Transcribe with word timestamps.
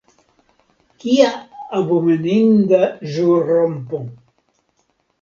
Kia 1.03 1.27
abomeninda 1.81 2.83
ĵurrompo! 3.13 4.05